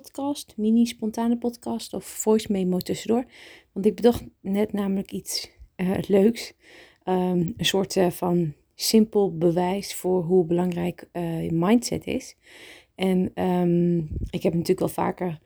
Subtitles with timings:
[0.00, 3.24] podcast, mini spontane podcast of voice memo tussendoor.
[3.72, 6.52] Want ik bedacht net namelijk iets uh, leuks.
[7.04, 12.36] Um, een soort uh, van simpel bewijs voor hoe belangrijk uh, mindset is.
[12.94, 13.98] En um,
[14.30, 15.38] ik heb natuurlijk wel vaker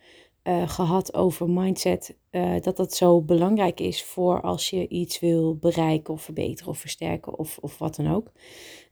[0.66, 2.16] gehad over mindset.
[2.60, 7.38] dat dat zo belangrijk is voor als je iets wil bereiken of verbeteren of versterken
[7.38, 8.32] of, of wat dan ook.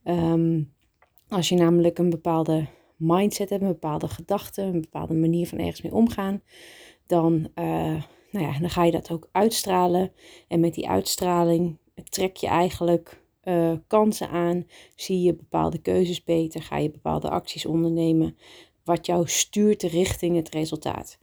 [0.04, 0.72] Um,
[1.28, 5.82] als je namelijk een bepaalde mindset hebben, een bepaalde gedachten, een bepaalde manier van ergens
[5.82, 6.42] mee omgaan,
[7.06, 10.12] dan, uh, nou ja, dan ga je dat ook uitstralen.
[10.48, 16.62] En met die uitstraling trek je eigenlijk uh, kansen aan, zie je bepaalde keuzes beter,
[16.62, 18.36] ga je bepaalde acties ondernemen,
[18.84, 21.18] wat jou stuurt richting het resultaat.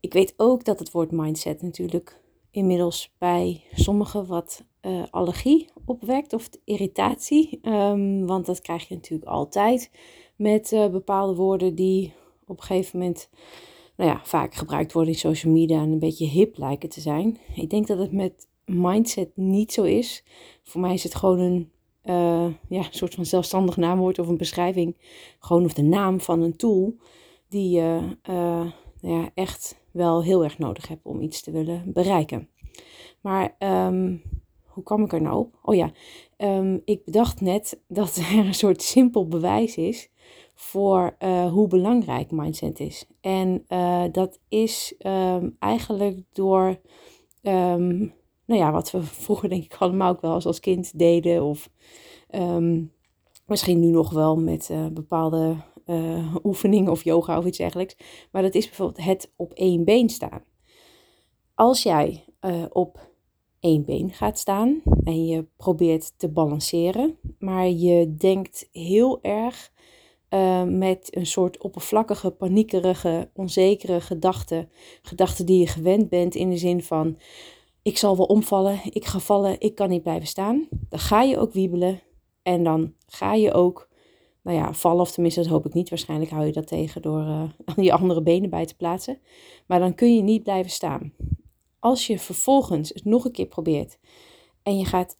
[0.00, 2.20] Ik weet ook dat het woord mindset natuurlijk
[2.50, 9.30] inmiddels bij sommigen wat uh, allergie opwekt of irritatie, um, want dat krijg je natuurlijk
[9.30, 9.90] altijd
[10.42, 12.12] met uh, bepaalde woorden die
[12.46, 13.28] op een gegeven moment
[13.96, 17.38] nou ja, vaak gebruikt worden in social media en een beetje hip lijken te zijn.
[17.54, 20.24] Ik denk dat het met mindset niet zo is.
[20.62, 21.70] Voor mij is het gewoon een
[22.04, 24.96] uh, ja, soort van zelfstandig naamwoord of een beschrijving.
[25.38, 26.96] Gewoon of de naam van een tool
[27.48, 28.66] die je uh,
[29.00, 32.48] nou ja, echt wel heel erg nodig hebt om iets te willen bereiken.
[33.20, 34.22] Maar um,
[34.64, 35.58] hoe kwam ik er nou op?
[35.62, 35.92] Oh ja,
[36.38, 40.10] um, ik bedacht net dat er een soort simpel bewijs is
[40.54, 43.06] voor uh, hoe belangrijk mindset is.
[43.20, 46.80] En uh, dat is um, eigenlijk door,
[47.42, 48.14] um,
[48.44, 51.44] nou ja, wat we vroeger denk ik allemaal ook wel als, als kind deden.
[51.44, 51.70] Of
[52.30, 52.92] um,
[53.46, 55.56] misschien nu nog wel met uh, bepaalde
[56.42, 57.96] oefeningen of yoga of iets dergelijks.
[58.30, 60.44] Maar dat is bijvoorbeeld het op één been staan.
[61.54, 62.24] Als jij
[62.68, 63.10] op
[63.60, 69.72] één been gaat staan en je probeert te balanceren, maar je denkt heel erg
[70.34, 74.70] uh, met een soort oppervlakkige, paniekerige, onzekere gedachten.
[75.02, 77.18] Gedachten die je gewend bent in de zin van:
[77.82, 80.68] ik zal wel omvallen, ik ga vallen, ik kan niet blijven staan.
[80.70, 82.00] Dan ga je ook wiebelen
[82.42, 83.88] en dan ga je ook,
[84.42, 85.88] nou ja, vallen, of tenminste, dat hoop ik niet.
[85.88, 87.42] Waarschijnlijk hou je dat tegen door uh,
[87.86, 89.18] je andere benen bij te plaatsen.
[89.66, 91.12] Maar dan kun je niet blijven staan.
[91.78, 93.98] Als je vervolgens het nog een keer probeert
[94.62, 95.18] en je gaat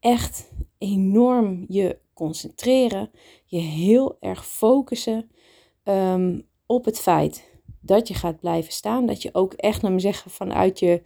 [0.00, 3.10] echt enorm je concentreren,
[3.44, 5.30] je heel erg focussen
[5.84, 9.06] um, op het feit dat je gaat blijven staan.
[9.06, 11.02] Dat je ook echt, laat me zeggen, vanuit je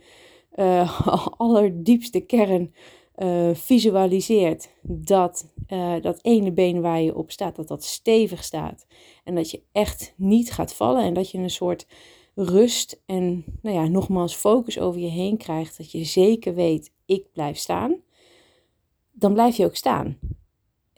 [0.54, 2.74] uh, allerdiepste kern
[3.16, 8.86] uh, visualiseert dat uh, dat ene been waar je op staat, dat dat stevig staat.
[9.24, 11.86] En dat je echt niet gaat vallen en dat je een soort
[12.34, 15.76] rust en, nou ja, nogmaals focus over je heen krijgt.
[15.76, 17.96] Dat je zeker weet, ik blijf staan.
[19.12, 20.18] Dan blijf je ook staan.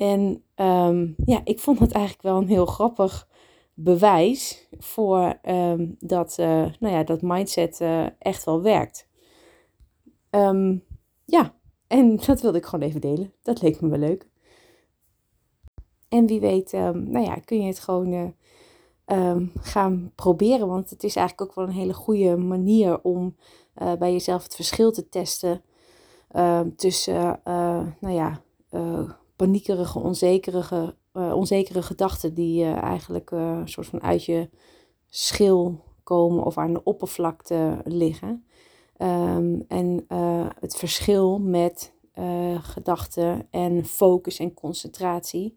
[0.00, 3.28] En um, ja, ik vond het eigenlijk wel een heel grappig
[3.74, 9.08] bewijs voor um, dat, uh, nou ja, dat mindset uh, echt wel werkt.
[10.30, 10.84] Um,
[11.24, 11.54] ja,
[11.86, 13.32] en dat wilde ik gewoon even delen.
[13.42, 14.28] Dat leek me wel leuk.
[16.08, 18.34] En wie weet, nou ja, kun je het gewoon
[19.06, 20.68] uh, gaan proberen.
[20.68, 23.36] Want het is eigenlijk ook wel een hele goede manier om
[23.98, 25.62] bij jezelf het verschil te testen
[26.76, 27.40] tussen,
[28.00, 28.42] nou ja,
[29.40, 34.48] paniekerige, onzekerige, uh, onzekere gedachten die uh, eigenlijk uh, een soort van uit je
[35.08, 38.44] schil komen of aan de oppervlakte liggen.
[38.98, 40.04] Um, en
[40.60, 41.92] het verschil met
[42.60, 45.56] gedachten en focus en concentratie,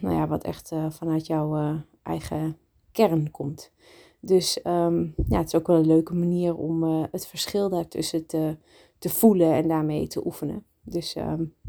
[0.00, 2.56] nou ja, wat echt vanuit jouw eigen
[2.92, 3.72] kern komt.
[4.20, 8.56] Dus um, ja, het is ook wel een leuke manier om het verschil daartussen te,
[8.98, 10.64] te voelen en daarmee te oefenen.
[10.82, 11.54] Dus um,